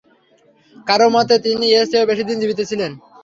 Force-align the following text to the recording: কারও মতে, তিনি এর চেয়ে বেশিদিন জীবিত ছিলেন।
কারও 0.87 1.07
মতে, 1.15 1.35
তিনি 1.45 1.65
এর 1.71 1.85
চেয়ে 1.91 2.09
বেশিদিন 2.09 2.37
জীবিত 2.41 2.59
ছিলেন। 2.69 2.91